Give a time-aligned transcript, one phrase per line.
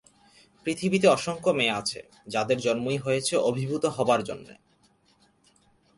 [0.65, 1.99] পৃথিবীতে অসংখ্য মেয়ে আছে
[2.27, 4.53] যাদের জন্মই হয়েছে অভিভূত হবার জন্যে।